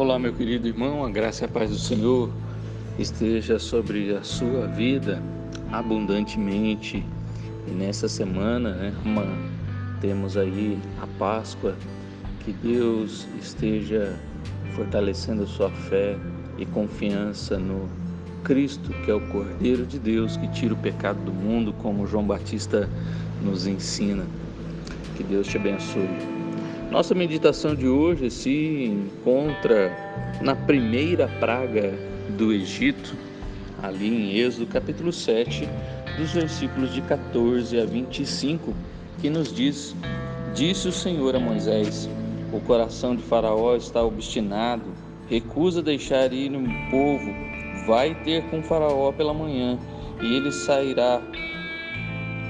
Olá, 0.00 0.18
meu 0.18 0.32
querido 0.32 0.66
irmão, 0.66 1.04
a 1.04 1.10
graça 1.10 1.44
e 1.44 1.46
a 1.46 1.48
paz 1.48 1.68
do 1.68 1.78
Senhor 1.78 2.30
esteja 2.98 3.58
sobre 3.58 4.16
a 4.16 4.22
sua 4.22 4.66
vida 4.66 5.22
abundantemente. 5.70 7.04
E 7.68 7.70
nessa 7.70 8.08
semana, 8.08 8.70
né, 8.70 8.94
uma, 9.04 9.26
temos 10.00 10.38
aí 10.38 10.78
a 11.02 11.06
Páscoa, 11.18 11.76
que 12.42 12.50
Deus 12.50 13.28
esteja 13.38 14.18
fortalecendo 14.74 15.42
a 15.42 15.46
sua 15.46 15.70
fé 15.70 16.16
e 16.56 16.64
confiança 16.64 17.58
no 17.58 17.86
Cristo, 18.42 18.94
que 19.04 19.10
é 19.10 19.14
o 19.14 19.20
Cordeiro 19.28 19.84
de 19.84 19.98
Deus 19.98 20.34
que 20.34 20.48
tira 20.48 20.72
o 20.72 20.78
pecado 20.78 21.20
do 21.26 21.30
mundo, 21.30 21.74
como 21.74 22.06
João 22.06 22.24
Batista 22.24 22.88
nos 23.42 23.66
ensina. 23.66 24.24
Que 25.14 25.22
Deus 25.22 25.46
te 25.46 25.58
abençoe. 25.58 26.39
Nossa 26.90 27.14
meditação 27.14 27.76
de 27.76 27.86
hoje 27.86 28.28
se 28.32 28.84
encontra 28.84 29.96
na 30.40 30.56
primeira 30.56 31.28
praga 31.38 31.94
do 32.36 32.52
Egito, 32.52 33.14
ali 33.80 34.08
em 34.08 34.36
Êxodo 34.36 34.66
capítulo 34.66 35.12
7, 35.12 35.68
dos 36.18 36.32
versículos 36.32 36.92
de 36.92 37.00
14 37.02 37.78
a 37.78 37.84
25, 37.84 38.74
que 39.20 39.30
nos 39.30 39.54
diz: 39.54 39.94
Disse 40.52 40.88
o 40.88 40.92
Senhor 40.92 41.36
a 41.36 41.38
Moisés: 41.38 42.10
O 42.52 42.58
coração 42.58 43.14
de 43.14 43.22
Faraó 43.22 43.76
está 43.76 44.02
obstinado, 44.02 44.90
recusa 45.28 45.80
deixar 45.80 46.32
ir 46.32 46.50
o 46.56 46.90
povo, 46.90 47.32
vai 47.86 48.16
ter 48.24 48.42
com 48.50 48.64
Faraó 48.64 49.12
pela 49.12 49.32
manhã, 49.32 49.78
e 50.20 50.34
ele 50.34 50.50
sairá 50.50 51.22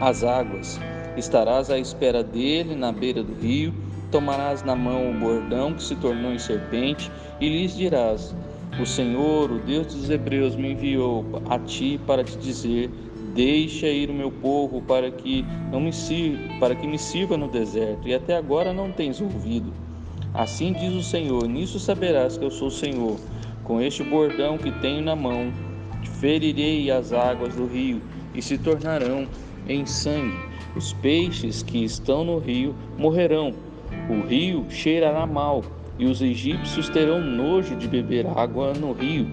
às 0.01 0.25
águas. 0.25 0.81
Estarás 1.15 1.71
à 1.71 1.79
espera 1.79 2.23
dele 2.23 2.75
na 2.75 2.91
beira 2.91 3.23
do 3.23 3.35
rio 3.35 3.90
tomarás 4.11 4.63
na 4.63 4.75
mão 4.75 5.11
o 5.11 5.15
bordão 5.15 5.73
que 5.73 5.83
se 5.83 5.95
tornou 5.97 6.33
em 6.33 6.39
serpente 6.39 7.11
e 7.41 7.49
lhes 7.49 7.77
dirás: 7.77 8.35
O 8.81 8.85
Senhor, 8.85 9.51
o 9.51 9.59
Deus 9.59 9.95
dos 9.95 10.11
Hebreus, 10.11 10.57
me 10.57 10.73
enviou 10.73 11.25
a 11.49 11.59
ti 11.59 12.01
para 12.07 12.25
te 12.25 12.37
dizer: 12.39 12.91
Deixa 13.35 13.87
ir 13.87 14.11
o 14.11 14.15
meu 14.15 14.31
povo 14.31 14.83
para 14.83 15.11
que 15.11 15.45
não 15.71 15.81
me 15.81 15.93
sirva, 15.93 16.43
para 16.59 16.75
que 16.75 16.87
me 16.87 16.99
sirva 16.99 17.37
no 17.37 17.49
deserto, 17.49 18.09
e 18.09 18.15
até 18.15 18.37
agora 18.37 18.73
não 18.73 18.91
tens 18.91 19.21
ouvido. 19.21 19.73
Assim 20.35 20.73
diz 20.73 20.93
o 20.93 21.03
Senhor: 21.03 21.47
Nisso 21.47 21.79
saberás 21.79 22.37
que 22.37 22.45
eu 22.45 22.51
sou 22.51 22.69
o 22.69 22.73
Senhor. 22.73 23.19
Com 23.65 23.81
este 23.81 24.03
bordão 24.03 24.59
que 24.59 24.73
tenho 24.81 25.03
na 25.03 25.15
mão, 25.15 25.53
ferirei 26.19 26.91
as 26.91 27.13
águas 27.13 27.55
do 27.55 27.67
rio 27.67 28.03
e 28.35 28.43
se 28.43 28.59
tornarão 28.59 29.29
em 29.69 29.87
sangue. 29.87 30.37
Os 30.75 30.93
peixes 30.93 31.63
que 31.63 31.85
estão 31.85 32.25
no 32.25 32.39
rio 32.39 32.75
morrerão 32.99 33.55
o 34.11 34.27
rio 34.27 34.67
cheirará 34.69 35.25
mal, 35.25 35.63
e 35.97 36.05
os 36.05 36.21
egípcios 36.21 36.89
terão 36.89 37.21
nojo 37.21 37.77
de 37.77 37.87
beber 37.87 38.27
água 38.27 38.73
no 38.73 38.93
rio. 38.93 39.29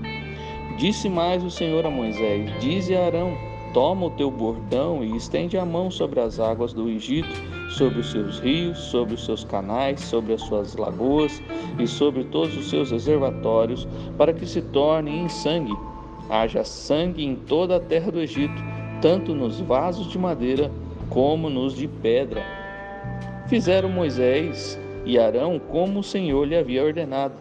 Disse 0.78 1.09
mais 1.09 1.44
o 1.44 1.50
Senhor 1.50 1.86
a 1.86 1.89
Moisés: 1.89 2.52
Dize 2.59 2.95
a 2.95 3.05
Arão: 3.05 3.36
Toma 3.73 4.05
o 4.05 4.11
teu 4.11 4.30
bordão 4.30 5.03
e 5.03 5.16
estende 5.16 5.58
a 5.58 5.66
mão 5.66 5.89
sobre 5.89 6.20
as 6.20 6.39
águas 6.39 6.73
do 6.73 6.88
Egito, 6.89 7.30
sobre 7.70 8.00
os 8.00 8.11
seus 8.11 8.39
rios, 8.39 8.78
sobre 8.78 9.16
os 9.16 9.25
seus 9.25 9.44
canais, 9.44 10.00
sobre 10.02 10.33
as 10.33 10.42
suas 10.42 10.75
lagoas 10.75 11.42
e 11.80 11.88
sobre 11.88 12.23
todos 12.25 12.55
os 12.55 12.70
seus 12.70 12.92
reservatórios, 12.92 13.88
para 14.17 14.33
que 14.33 14.45
se 14.45 14.61
tornem 14.61 15.23
em 15.23 15.30
sangue. 15.30 15.75
Haja 16.30 16.64
sangue 16.64 17.25
em 17.25 17.36
toda 17.36 17.78
a 17.78 17.80
terra 17.80 18.11
do 18.11 18.20
Egito, 18.20 18.61
tanto 19.02 19.33
nos 19.33 19.59
vasos 19.59 20.08
de 20.08 20.20
madeira 20.20 20.70
como 21.09 21.50
nos 21.50 21.73
de 21.73 21.88
pedra 21.88 22.66
Fizeram 23.47 23.87
Moisés 23.87 24.77
e 25.05 25.17
Arão 25.17 25.57
como 25.57 26.01
o 26.01 26.03
Senhor 26.03 26.45
lhe 26.45 26.57
havia 26.57 26.83
ordenado. 26.83 27.33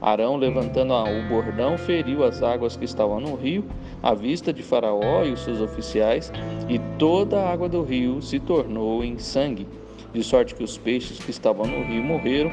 Arão, 0.00 0.36
levantando 0.36 0.94
o 0.94 1.28
bordão, 1.28 1.76
feriu 1.76 2.22
as 2.22 2.44
águas 2.44 2.76
que 2.76 2.84
estavam 2.84 3.18
no 3.18 3.34
rio, 3.34 3.64
à 4.00 4.14
vista 4.14 4.52
de 4.52 4.62
Faraó 4.62 5.24
e 5.24 5.32
os 5.32 5.40
seus 5.40 5.60
oficiais, 5.60 6.32
e 6.68 6.78
toda 6.96 7.40
a 7.40 7.52
água 7.52 7.68
do 7.68 7.82
rio 7.82 8.22
se 8.22 8.38
tornou 8.38 9.02
em 9.02 9.18
sangue, 9.18 9.66
de 10.14 10.22
sorte 10.22 10.54
que 10.54 10.62
os 10.62 10.78
peixes 10.78 11.18
que 11.18 11.32
estavam 11.32 11.66
no 11.66 11.82
rio 11.82 12.04
morreram, 12.04 12.52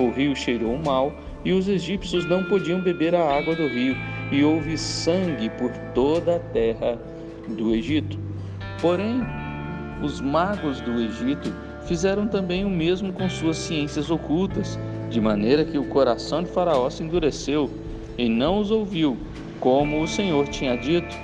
o 0.00 0.10
rio 0.10 0.34
cheirou 0.34 0.78
mal, 0.78 1.12
e 1.44 1.52
os 1.52 1.68
egípcios 1.68 2.24
não 2.24 2.42
podiam 2.44 2.80
beber 2.80 3.14
a 3.14 3.36
água 3.36 3.54
do 3.54 3.68
rio, 3.68 3.94
e 4.32 4.42
houve 4.42 4.78
sangue 4.78 5.50
por 5.50 5.70
toda 5.94 6.36
a 6.36 6.40
terra 6.40 6.98
do 7.48 7.74
Egito. 7.74 8.18
Porém, 8.80 9.20
os 10.02 10.22
magos 10.22 10.80
do 10.80 10.92
Egito 10.92 11.54
fizeram 11.86 12.26
também 12.26 12.64
o 12.64 12.70
mesmo 12.70 13.12
com 13.12 13.28
suas 13.28 13.56
ciências 13.56 14.10
ocultas, 14.10 14.78
de 15.08 15.20
maneira 15.20 15.64
que 15.64 15.78
o 15.78 15.88
coração 15.88 16.42
de 16.42 16.50
Faraó 16.50 16.90
se 16.90 17.02
endureceu 17.02 17.70
e 18.18 18.28
não 18.28 18.58
os 18.58 18.70
ouviu, 18.70 19.16
como 19.60 20.02
o 20.02 20.08
Senhor 20.08 20.48
tinha 20.48 20.76
dito. 20.76 21.14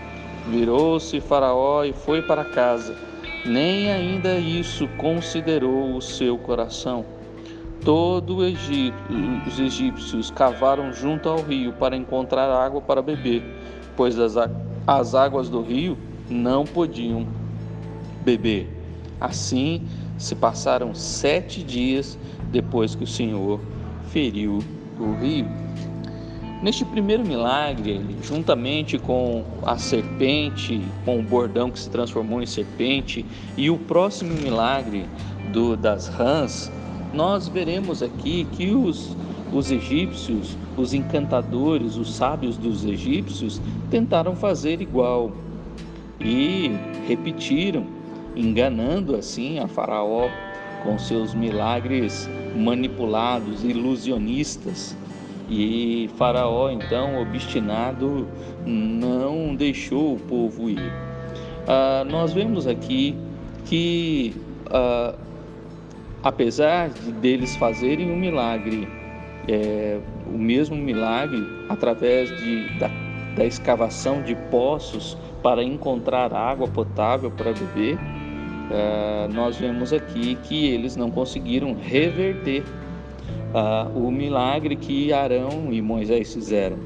Virou-se 0.49 1.21
Faraó 1.21 1.85
e 1.85 1.93
foi 1.93 2.23
para 2.23 2.45
casa. 2.45 2.97
Nem 3.45 3.91
ainda 3.91 4.39
isso 4.39 4.89
considerou 4.99 5.97
o 5.97 6.01
seu 6.01 6.39
coração. 6.39 7.05
Todo 7.85 8.37
o 8.37 8.45
Egito, 8.45 8.97
os 9.47 9.59
egípcios 9.59 10.31
cavaram 10.31 10.93
junto 10.93 11.29
ao 11.29 11.43
rio 11.43 11.73
para 11.73 11.97
encontrar 11.97 12.49
água 12.49 12.81
para 12.81 13.03
beber, 13.03 13.43
pois 13.97 14.17
as, 14.19 14.37
as 14.87 15.15
águas 15.17 15.49
do 15.49 15.61
rio 15.61 15.99
não 16.31 16.65
podiam 16.65 17.27
beber. 18.25 18.71
Assim, 19.21 19.83
se 20.19 20.35
passaram 20.35 20.95
sete 20.95 21.63
dias 21.63 22.19
depois 22.51 22.95
que 22.95 23.05
o 23.05 23.07
Senhor 23.07 23.61
feriu 24.09 24.59
o 24.99 25.15
rio. 25.15 25.47
Neste 26.63 26.85
primeiro 26.85 27.27
milagre, 27.27 28.01
juntamente 28.23 28.97
com 28.97 29.43
a 29.65 29.77
serpente, 29.77 30.81
com 31.05 31.19
o 31.19 31.23
bordão 31.23 31.71
que 31.71 31.81
se 31.81 31.91
transformou 31.91 32.41
em 32.41 32.47
serpente, 32.47 33.27
e 33.57 33.69
o 33.69 33.77
próximo 33.77 34.33
milagre 34.35 35.07
do, 35.53 35.77
das 35.77 36.07
rãs, 36.07 36.71
nós 37.13 37.49
veremos 37.49 38.01
aqui 38.01 38.47
que 38.53 38.71
os, 38.71 39.17
os 39.53 39.73
egípcios, 39.73 40.57
os 40.77 40.95
encantadores, 40.95 41.97
os 41.97 42.15
sábios 42.15 42.57
dos 42.57 42.85
egípcios, 42.85 43.61
tentaram 43.91 44.37
fazer 44.37 44.81
igual 44.81 45.33
e 46.21 46.71
repetiram 47.09 47.85
enganando 48.37 49.17
assim 49.17 49.59
a 49.59 49.69
Faraó 49.69 50.29
com 50.83 50.99
seus 50.99 51.35
milagres 51.35 52.29
manipulados, 52.57 53.65
ilusionistas. 53.65 54.97
E 55.49 56.09
Faraó, 56.17 56.71
então, 56.71 57.21
obstinado, 57.21 58.27
não 58.65 59.55
deixou 59.55 60.15
o 60.15 60.19
povo 60.19 60.71
ir. 60.71 60.93
Ah, 61.67 62.05
nós 62.09 62.33
vemos 62.33 62.67
aqui 62.67 63.17
que, 63.67 64.35
ah, 64.71 65.15
apesar 66.23 66.89
de 66.89 67.13
deles 67.13 67.55
fazerem 67.57 68.11
um 68.11 68.17
milagre, 68.17 68.89
é, 69.49 69.99
o 70.27 70.39
mesmo 70.39 70.77
milagre 70.77 71.45
através 71.69 72.31
de, 72.39 72.79
da, 72.79 72.89
da 73.37 73.45
escavação 73.45 74.23
de 74.23 74.35
poços 74.51 75.17
para 75.43 75.63
encontrar 75.63 76.33
água 76.33 76.69
potável 76.69 77.31
para 77.31 77.53
beber, 77.53 77.99
uh, 78.71 79.33
nós 79.33 79.57
vemos 79.57 79.93
aqui 79.93 80.37
que 80.43 80.67
eles 80.67 80.97
não 80.97 81.11
conseguiram 81.11 81.75
reverter 81.75 82.63
uh, 83.53 83.99
o 83.99 84.11
milagre 84.11 84.77
que 84.77 85.13
Arão 85.13 85.73
e 85.73 85.81
Moisés 85.81 86.33
fizeram. 86.33 86.79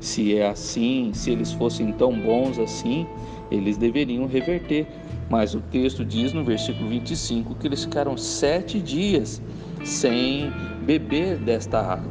Se 0.00 0.36
é 0.36 0.48
assim, 0.48 1.10
se 1.12 1.30
eles 1.30 1.52
fossem 1.52 1.92
tão 1.92 2.12
bons 2.12 2.58
assim, 2.58 3.06
eles 3.50 3.76
deveriam 3.76 4.26
reverter. 4.26 4.86
Mas 5.28 5.54
o 5.54 5.60
texto 5.60 6.04
diz 6.04 6.32
no 6.32 6.42
versículo 6.42 6.88
25 6.88 7.54
que 7.56 7.66
eles 7.66 7.84
ficaram 7.84 8.16
sete 8.16 8.80
dias 8.80 9.42
sem 9.84 10.50
beber 10.86 11.36
desta 11.36 11.78
água. 11.80 12.10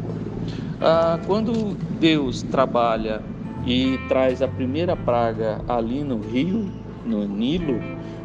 Ah, 0.79 1.19
quando 1.25 1.75
Deus 1.99 2.43
trabalha 2.43 3.23
e 3.65 3.97
traz 4.07 4.41
a 4.41 4.47
primeira 4.47 4.95
praga 4.95 5.59
ali 5.67 6.03
no 6.03 6.19
rio, 6.19 6.69
no 7.07 7.25
Nilo, 7.27 7.79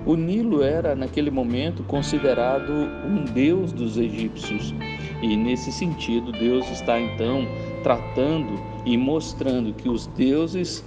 o 0.05 0.17
Nilo 0.17 0.63
era, 0.63 0.97
naquele 0.97 1.31
momento, 1.31 1.85
considerado 1.85 2.73
um 3.07 3.25
deus 3.33 3.73
dos 3.73 3.97
egípcios. 3.97 4.75
E 5.23 5.37
nesse 5.37 5.71
sentido, 5.71 6.33
Deus 6.33 6.69
está 6.71 7.01
então 7.01 7.47
tratando 7.83 8.61
e 8.85 8.97
mostrando 8.97 9.73
que 9.73 9.89
os 9.89 10.09
deuses 10.09 10.85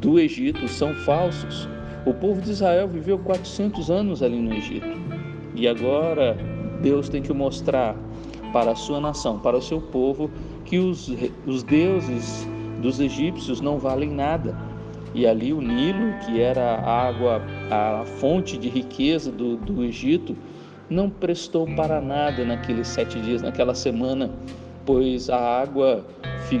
do 0.00 0.18
Egito 0.18 0.66
são 0.66 0.92
falsos. 0.94 1.68
O 2.04 2.12
povo 2.12 2.40
de 2.40 2.50
Israel 2.50 2.88
viveu 2.88 3.18
400 3.18 3.90
anos 3.90 4.22
ali 4.22 4.40
no 4.40 4.52
Egito. 4.52 4.98
E 5.54 5.68
agora 5.68 6.36
Deus 6.82 7.08
tem 7.08 7.22
que 7.22 7.32
mostrar 7.32 7.96
para 8.52 8.72
a 8.72 8.76
sua 8.76 9.00
nação, 9.00 9.38
para 9.38 9.56
o 9.56 9.62
seu 9.62 9.80
povo, 9.80 10.30
que 10.64 10.78
os, 10.78 11.12
os 11.46 11.62
deuses 11.62 12.46
dos 12.80 12.98
egípcios 12.98 13.60
não 13.60 13.78
valem 13.78 14.10
nada 14.10 14.56
e 15.14 15.26
ali 15.26 15.52
o 15.52 15.60
Nilo, 15.60 16.14
que 16.24 16.40
era 16.40 16.74
a 16.74 17.08
água, 17.08 17.42
a 17.70 18.04
fonte 18.18 18.56
de 18.56 18.68
riqueza 18.68 19.30
do, 19.30 19.56
do 19.56 19.84
Egito, 19.84 20.36
não 20.88 21.10
prestou 21.10 21.66
para 21.74 22.00
nada 22.00 22.44
naqueles 22.44 22.88
sete 22.88 23.20
dias, 23.20 23.42
naquela 23.42 23.74
semana, 23.74 24.30
pois 24.86 25.28
a 25.28 25.60
água 25.60 26.04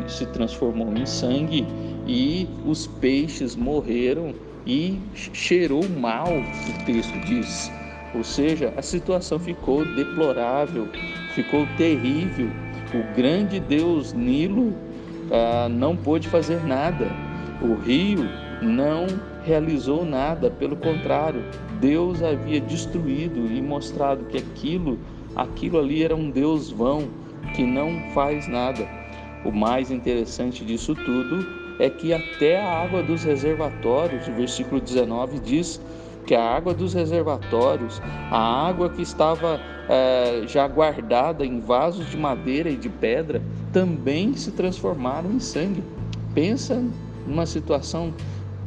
se 0.06 0.26
transformou 0.26 0.94
em 0.94 1.06
sangue 1.06 1.66
e 2.06 2.46
os 2.66 2.86
peixes 2.86 3.56
morreram 3.56 4.34
e 4.66 4.98
cheirou 5.14 5.88
mal, 5.88 6.28
o 6.28 6.84
texto 6.84 7.18
diz. 7.20 7.72
Ou 8.14 8.22
seja, 8.24 8.72
a 8.76 8.82
situação 8.82 9.38
ficou 9.38 9.84
deplorável, 9.94 10.88
ficou 11.34 11.66
terrível. 11.76 12.50
O 12.94 13.16
grande 13.16 13.60
Deus 13.60 14.12
Nilo 14.12 14.74
ah, 15.30 15.68
não 15.70 15.96
pôde 15.96 16.28
fazer 16.28 16.62
nada. 16.64 17.06
O 17.60 17.74
rio 17.74 18.28
não 18.62 19.06
realizou 19.44 20.04
nada, 20.04 20.50
pelo 20.50 20.76
contrário, 20.76 21.44
Deus 21.80 22.22
havia 22.22 22.60
destruído 22.60 23.46
e 23.50 23.60
mostrado 23.60 24.26
que 24.26 24.38
aquilo, 24.38 24.98
aquilo 25.34 25.78
ali 25.78 26.02
era 26.02 26.14
um 26.14 26.30
Deus 26.30 26.70
vão, 26.70 27.08
que 27.54 27.64
não 27.64 28.10
faz 28.14 28.46
nada. 28.46 28.86
O 29.44 29.50
mais 29.50 29.90
interessante 29.90 30.64
disso 30.64 30.94
tudo 30.94 31.46
é 31.78 31.88
que 31.88 32.12
até 32.12 32.60
a 32.60 32.82
água 32.82 33.02
dos 33.02 33.24
reservatórios, 33.24 34.28
o 34.28 34.32
versículo 34.32 34.80
19 34.80 35.38
diz 35.40 35.80
que 36.26 36.34
a 36.34 36.44
água 36.44 36.74
dos 36.74 36.92
reservatórios, 36.92 38.02
a 38.30 38.68
água 38.68 38.90
que 38.90 39.00
estava 39.00 39.58
é, 39.88 40.42
já 40.46 40.68
guardada 40.68 41.46
em 41.46 41.58
vasos 41.58 42.10
de 42.10 42.16
madeira 42.16 42.68
e 42.68 42.76
de 42.76 42.88
pedra, 42.88 43.40
também 43.72 44.34
se 44.34 44.52
transformaram 44.52 45.32
em 45.32 45.40
sangue. 45.40 45.82
Pensa 46.34 46.84
numa 47.26 47.46
situação 47.46 48.12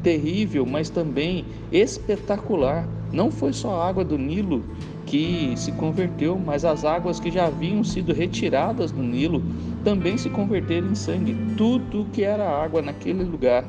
terrível, 0.03 0.65
mas 0.65 0.89
também 0.89 1.45
espetacular. 1.71 2.87
Não 3.11 3.29
foi 3.29 3.53
só 3.53 3.75
a 3.75 3.89
água 3.89 4.03
do 4.05 4.17
Nilo 4.17 4.63
que 5.05 5.53
se 5.57 5.71
converteu, 5.73 6.39
mas 6.43 6.63
as 6.63 6.85
águas 6.85 7.19
que 7.19 7.29
já 7.29 7.47
haviam 7.47 7.83
sido 7.83 8.13
retiradas 8.13 8.91
do 8.91 9.01
Nilo 9.01 9.43
também 9.83 10.17
se 10.17 10.29
converteram 10.29 10.87
em 10.87 10.95
sangue. 10.95 11.35
Tudo 11.57 12.07
que 12.13 12.23
era 12.23 12.47
água 12.49 12.81
naquele 12.81 13.23
lugar 13.23 13.65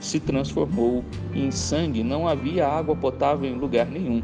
se 0.00 0.20
transformou 0.20 1.02
em 1.34 1.50
sangue. 1.50 2.02
Não 2.02 2.28
havia 2.28 2.68
água 2.68 2.94
potável 2.94 3.48
em 3.48 3.58
lugar 3.58 3.86
nenhum. 3.86 4.22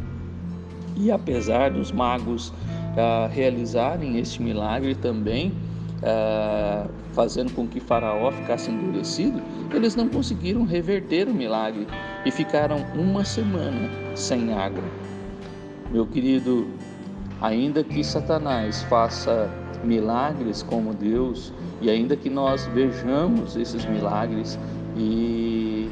E 0.96 1.10
apesar 1.10 1.70
dos 1.70 1.90
magos 1.90 2.52
ah, 2.96 3.28
realizarem 3.32 4.18
este 4.18 4.42
milagre 4.42 4.94
também, 4.94 5.52
ah, 6.02 6.86
fazendo 7.12 7.52
com 7.52 7.66
que 7.66 7.80
Faraó 7.80 8.30
ficasse 8.30 8.70
endurecido, 8.70 9.42
eles 9.74 9.94
não 9.94 10.08
conseguiram 10.08 10.64
reverter 10.64 11.28
o 11.28 11.34
milagre 11.34 11.86
e 12.24 12.30
ficaram 12.30 12.78
uma 12.94 13.24
semana 13.24 13.90
sem 14.14 14.52
água. 14.52 14.84
Meu 15.90 16.06
querido, 16.06 16.68
ainda 17.40 17.82
que 17.82 18.02
Satanás 18.04 18.82
faça 18.84 19.50
milagres 19.82 20.62
como 20.62 20.94
Deus 20.94 21.52
e 21.80 21.90
ainda 21.90 22.16
que 22.16 22.30
nós 22.30 22.66
vejamos 22.66 23.56
esses 23.56 23.84
milagres 23.86 24.58
e 24.96 25.90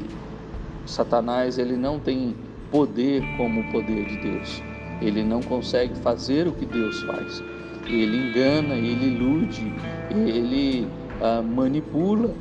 Satanás 0.85 1.57
ele 1.57 1.75
não 1.75 1.99
tem 1.99 2.35
poder 2.71 3.23
como 3.37 3.61
o 3.61 3.71
poder 3.71 4.05
de 4.05 4.17
Deus. 4.17 4.63
Ele 5.01 5.23
não 5.23 5.41
consegue 5.41 5.95
fazer 5.95 6.47
o 6.47 6.51
que 6.51 6.65
Deus 6.65 7.01
faz. 7.03 7.43
Ele 7.85 8.29
engana, 8.29 8.75
ele 8.75 9.15
ilude, 9.15 9.73
ele 10.11 10.87
ah, 11.21 11.41
manipula. 11.41 12.33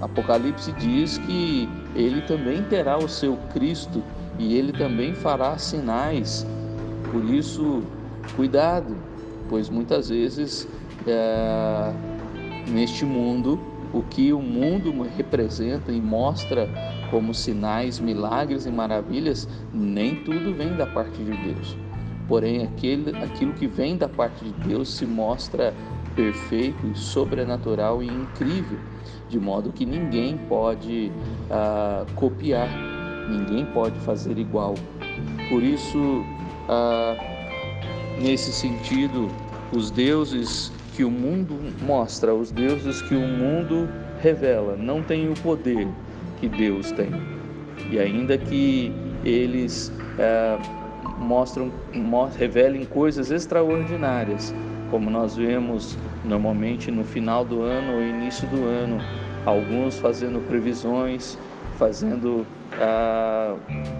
Apocalipse 0.00 0.72
diz 0.72 1.18
que 1.18 1.68
ele 1.94 2.22
também 2.22 2.62
terá 2.64 2.96
o 2.96 3.08
seu 3.08 3.36
Cristo 3.52 4.02
e 4.38 4.54
ele 4.54 4.72
também 4.72 5.14
fará 5.14 5.58
sinais. 5.58 6.46
Por 7.10 7.24
isso, 7.24 7.82
cuidado, 8.36 8.96
pois 9.48 9.68
muitas 9.68 10.08
vezes 10.08 10.68
é, 11.06 11.92
neste 12.68 13.04
mundo, 13.04 13.58
o 13.92 14.02
que 14.02 14.32
o 14.32 14.40
mundo 14.40 14.92
representa 15.16 15.90
e 15.90 16.00
mostra 16.00 16.68
como 17.10 17.32
sinais, 17.34 17.98
milagres 17.98 18.66
e 18.66 18.70
maravilhas, 18.70 19.48
nem 19.72 20.16
tudo 20.24 20.54
vem 20.54 20.76
da 20.76 20.86
parte 20.86 21.22
de 21.22 21.32
Deus. 21.32 21.87
Porém, 22.28 22.62
aquele, 22.62 23.16
aquilo 23.16 23.54
que 23.54 23.66
vem 23.66 23.96
da 23.96 24.08
parte 24.08 24.44
de 24.44 24.52
Deus 24.68 24.90
se 24.90 25.06
mostra 25.06 25.74
perfeito, 26.14 26.94
sobrenatural 26.94 28.02
e 28.02 28.06
incrível, 28.06 28.78
de 29.28 29.40
modo 29.40 29.72
que 29.72 29.86
ninguém 29.86 30.36
pode 30.36 31.10
ah, 31.50 32.04
copiar, 32.14 32.68
ninguém 33.30 33.64
pode 33.66 33.98
fazer 34.00 34.36
igual. 34.36 34.74
Por 35.48 35.62
isso, 35.62 36.22
ah, 36.68 37.16
nesse 38.20 38.52
sentido, 38.52 39.28
os 39.72 39.90
deuses 39.90 40.70
que 40.94 41.04
o 41.04 41.10
mundo 41.10 41.56
mostra, 41.80 42.34
os 42.34 42.50
deuses 42.50 43.00
que 43.02 43.14
o 43.14 43.20
mundo 43.20 43.88
revela, 44.20 44.76
não 44.76 45.02
têm 45.02 45.30
o 45.30 45.34
poder 45.34 45.88
que 46.40 46.48
Deus 46.48 46.90
tem. 46.92 47.10
E 47.90 47.98
ainda 47.98 48.36
que 48.36 48.92
eles 49.24 49.92
é, 50.18 50.58
mostram, 51.18 51.70
revelem 52.36 52.84
coisas 52.84 53.30
extraordinárias, 53.30 54.54
como 54.90 55.10
nós 55.10 55.36
vemos 55.36 55.98
normalmente 56.24 56.90
no 56.90 57.04
final 57.04 57.44
do 57.44 57.62
ano 57.62 57.94
ou 57.94 58.02
início 58.02 58.48
do 58.48 58.64
ano, 58.64 58.98
alguns 59.44 59.98
fazendo 59.98 60.40
previsões, 60.46 61.38
fazendo 61.78 62.46
ah, 62.80 63.56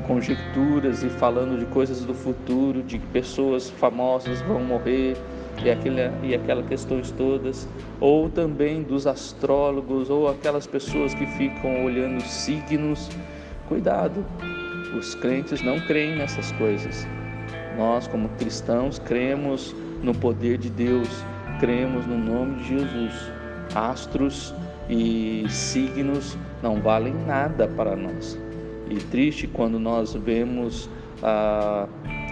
conjecturas 0.07 1.03
e 1.03 1.09
falando 1.09 1.59
de 1.59 1.67
coisas 1.67 2.05
do 2.05 2.15
futuro, 2.15 2.83
de 2.83 2.99
que 2.99 3.07
pessoas 3.09 3.69
famosas 3.69 4.41
vão 4.43 4.61
morrer, 4.61 5.17
e, 5.65 5.71
aquele, 5.71 6.11
e 6.23 6.35
aquelas 6.35 6.67
questões 6.67 7.11
todas, 7.11 7.69
ou 8.01 8.29
também 8.29 8.83
dos 8.83 9.07
astrólogos, 9.07 10.11
ou 10.11 10.29
aquelas 10.29 10.67
pessoas 10.67 11.15
que 11.15 11.27
ficam 11.27 11.85
olhando 11.85 12.23
signos. 12.23 13.09
Cuidado, 13.69 14.25
os 14.97 15.15
crentes 15.15 15.63
não 15.63 15.79
creem 15.81 16.17
nessas 16.17 16.53
coisas. 16.53 17.07
Nós, 17.77 18.07
como 18.07 18.29
cristãos, 18.31 18.99
cremos 18.99 19.75
no 20.03 20.15
poder 20.15 20.59
de 20.59 20.71
Deus, 20.71 21.09
cremos 21.61 22.07
no 22.07 22.19
nome 22.19 22.57
de 22.57 22.79
Jesus. 22.79 23.31
Astros 23.75 24.55
e 24.89 25.45
signos 25.49 26.37
não 26.63 26.81
valem 26.81 27.15
nada 27.27 27.69
para 27.69 27.95
nós. 27.95 28.39
E 28.89 28.97
triste 28.97 29.47
quando 29.47 29.79
nós 29.79 30.15
vemos 30.15 30.89
ah, 31.23 31.87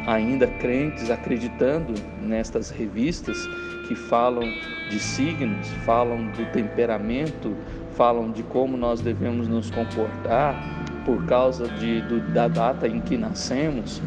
ainda 0.07 0.47
crentes 0.47 1.11
acreditando 1.11 1.93
nestas 2.23 2.71
revistas 2.71 3.37
que 3.87 3.95
falam 3.95 4.49
de 4.91 4.99
signos, 4.99 5.69
falam 5.85 6.29
do 6.31 6.51
temperamento, 6.53 7.55
falam 7.93 8.31
de 8.31 8.43
como 8.45 8.77
nós 8.77 9.01
devemos 9.01 9.49
nos 9.49 9.71
comportar 9.71 10.86
por 11.07 11.25
causa 11.25 11.69
de, 11.69 12.01
do, 12.03 12.21
da 12.33 12.49
data 12.49 12.89
em 12.89 13.01
que 13.01 13.17
nascemos. 13.17 14.03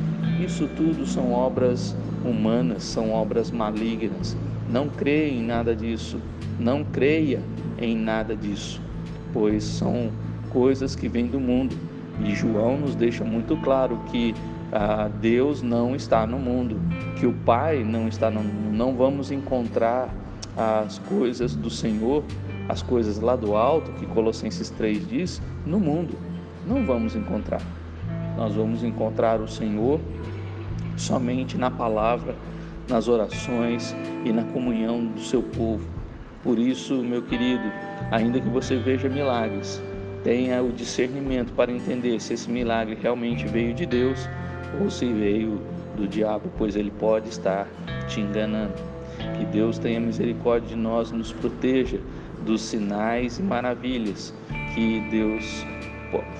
Isso 0.46 0.68
tudo 0.76 1.06
são 1.06 1.32
obras 1.32 1.96
humanas, 2.26 2.84
são 2.84 3.12
obras 3.12 3.50
malignas. 3.50 4.36
Não 4.70 4.90
creia 4.90 5.32
em 5.32 5.42
nada 5.42 5.74
disso, 5.74 6.20
não 6.60 6.84
creia 6.84 7.42
em 7.80 7.96
nada 7.96 8.36
disso, 8.36 8.82
pois 9.34 9.64
são 9.64 10.12
coisas 10.50 10.94
que 10.94 11.08
vêm 11.08 11.26
do 11.26 11.40
mundo. 11.40 11.76
E 12.24 12.36
João 12.36 12.78
nos 12.78 12.96
deixa 12.96 13.24
muito 13.24 13.56
claro 13.58 13.98
que 14.12 14.36
ah, 14.74 15.10
Deus 15.22 15.62
não 15.62 15.96
está 15.96 16.28
no 16.28 16.38
mundo, 16.38 16.80
que 17.18 17.26
o 17.26 17.32
Pai 17.32 17.82
não 17.82 18.10
está 18.10 18.30
no 18.30 18.42
mundo. 18.42 18.76
Não 18.76 18.94
vamos 18.94 19.32
encontrar 19.32 20.14
as 20.58 21.00
coisas 21.00 21.56
do 21.56 21.70
Senhor, 21.70 22.24
as 22.68 22.82
coisas 22.82 23.20
lá 23.20 23.38
do 23.38 23.56
alto, 23.56 23.92
que 23.94 24.06
Colossenses 24.06 24.70
3 24.72 25.08
diz, 25.08 25.42
no 25.66 25.80
mundo. 25.80 26.16
Não 26.66 26.86
vamos 26.86 27.16
encontrar. 27.16 27.62
Nós 28.38 28.56
vamos 28.56 28.84
encontrar 28.84 29.42
o 29.42 29.48
Senhor 29.48 30.00
somente 30.98 31.58
na 31.58 31.72
palavra, 31.72 32.36
nas 32.88 33.08
orações 33.08 33.96
e 34.26 34.32
na 34.32 34.44
comunhão 34.44 35.06
do 35.06 35.22
seu 35.22 35.42
povo. 35.42 35.88
Por 36.44 36.58
isso, 36.58 36.96
meu 37.04 37.22
querido, 37.22 37.64
ainda 38.12 38.40
que 38.40 38.50
você 38.50 38.78
veja 38.78 39.10
milagres, 39.10 39.82
tenha 40.24 40.62
o 40.62 40.72
discernimento 40.72 41.54
para 41.54 41.72
entender 41.72 42.20
se 42.20 42.34
esse 42.34 42.50
milagre 42.50 42.98
realmente 43.02 43.46
veio 43.48 43.74
de 43.74 43.86
Deus 43.86 44.28
ou 44.82 44.90
se 44.90 45.06
veio 45.12 45.62
do 45.96 46.08
diabo, 46.08 46.50
pois 46.58 46.76
ele 46.76 46.92
pode 46.92 47.30
estar 47.30 47.68
te 48.08 48.22
enganando. 48.22 48.74
Que 49.38 49.46
Deus 49.46 49.78
tenha 49.78 50.00
misericórdia 50.00 50.70
de 50.70 50.76
nós, 50.76 51.12
nos 51.12 51.34
proteja 51.34 52.00
dos 52.46 52.62
sinais 52.62 53.38
e 53.38 53.44
maravilhas 53.44 54.34
que 54.74 55.02
Deus 55.12 55.66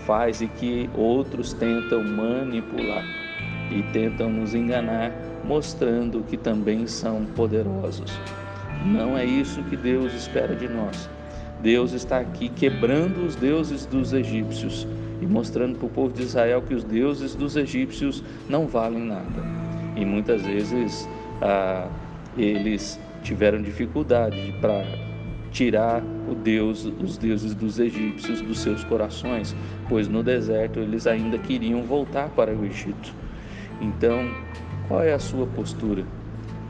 faz 0.06 0.42
e 0.42 0.48
que 0.48 0.90
outros 0.96 1.54
tentam 1.54 2.04
manipular 2.04 3.04
e 3.72 3.84
tentam 3.94 4.30
nos 4.30 4.56
enganar, 4.56 5.12
mostrando 5.44 6.24
que 6.24 6.38
também 6.38 6.88
são 6.88 7.26
poderosos. 7.36 8.12
Não 8.86 9.18
é 9.18 9.26
isso 9.26 9.62
que 9.64 9.76
Deus 9.76 10.14
espera 10.14 10.56
de 10.56 10.68
nós. 10.68 11.10
Deus 11.62 11.92
está 11.92 12.20
aqui 12.20 12.50
quebrando 12.50 13.26
os 13.26 13.36
deuses 13.36 13.86
dos 13.86 14.14
egípcios 14.14 14.88
e 15.22 15.26
mostrando 15.26 15.78
para 15.78 15.88
o 15.88 15.90
povo 15.90 16.14
de 16.14 16.24
Israel 16.24 16.62
que 16.62 16.74
os 16.74 16.84
deuses 16.84 17.36
dos 17.36 17.56
egípcios 17.56 18.24
não 18.48 18.66
valem 18.66 19.04
nada. 19.04 19.44
E 19.96 20.06
muitas 20.06 20.42
vezes 20.44 21.08
ah, 21.42 21.88
eles 22.38 23.00
tiveram 23.22 23.62
dificuldade 23.62 24.56
para 24.62 24.84
tirar 25.52 26.04
o 26.30 26.36
Deus, 26.36 26.86
os 26.86 27.18
deuses 27.18 27.54
dos 27.54 27.80
egípcios 27.80 28.42
dos 28.42 28.60
seus 28.60 28.84
corações, 28.84 29.56
pois 29.88 30.08
no 30.08 30.24
deserto 30.24 30.80
eles 30.80 31.08
ainda 31.08 31.38
queriam 31.38 31.84
voltar 31.84 32.30
para 32.30 32.54
o 32.54 32.66
Egito. 32.66 33.14
Então, 33.82 34.30
qual 34.88 35.02
é 35.02 35.14
a 35.14 35.20
sua 35.20 35.48
postura? 35.48 36.04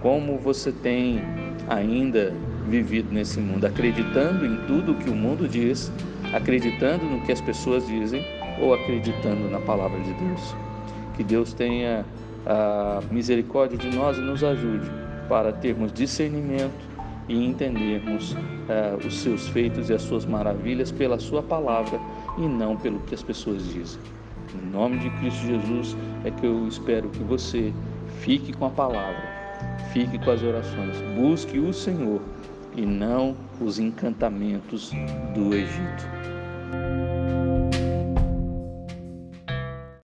Como 0.02 0.38
você 0.38 0.72
tem 0.72 1.22
ainda 1.68 2.34
vivido 2.68 3.12
nesse 3.12 3.40
mundo, 3.40 3.66
acreditando 3.66 4.46
em 4.46 4.58
tudo 4.68 4.96
que 4.96 5.10
o 5.10 5.16
mundo 5.16 5.48
diz, 5.48 5.92
acreditando 6.34 7.06
no 7.06 7.22
que 7.22 7.32
as 7.32 7.42
pessoas 7.42 7.86
dizem 7.88 8.24
ou 8.62 8.74
acreditando 8.74 9.50
na 9.50 9.60
palavra 9.60 10.00
de 10.00 10.14
Deus? 10.14 10.56
Que 11.16 11.24
Deus 11.24 11.54
tenha 11.54 12.06
a 12.46 13.02
misericórdia 13.12 13.78
de 13.78 13.94
nós 13.96 14.18
e 14.18 14.22
nos 14.22 14.44
ajude 14.44 14.90
para 15.28 15.52
termos 15.52 15.92
discernimento 15.92 16.89
e 17.30 17.46
entendermos 17.46 18.34
uh, 18.34 19.08
os 19.08 19.20
seus 19.20 19.48
feitos 19.48 19.90
e 19.90 19.94
as 19.94 20.02
suas 20.02 20.26
maravilhas 20.26 20.92
pela 20.92 21.20
sua 21.20 21.42
palavra 21.42 22.00
e 22.38 22.42
não 22.42 22.76
pelo 22.76 23.00
que 23.02 23.16
as 23.16 23.24
pessoas 23.24 23.64
dizem. 23.72 24.02
Em 24.54 24.72
nome 24.72 24.98
de 24.98 25.10
Cristo 25.12 25.46
Jesus 25.46 25.96
é 26.26 26.32
que 26.32 26.46
eu 26.46 26.68
espero 26.68 27.08
que 27.10 27.24
você 27.24 27.72
fique 28.20 28.52
com 28.52 28.66
a 28.66 28.70
palavra, 28.70 29.24
fique 29.94 30.18
com 30.18 30.32
as 30.32 30.42
orações, 30.42 30.98
busque 31.16 31.60
o 31.60 31.72
Senhor 31.72 32.20
e 32.76 32.86
não 32.86 33.36
os 33.62 33.78
encantamentos 33.78 34.92
do 35.36 35.54
Egito. 35.54 36.39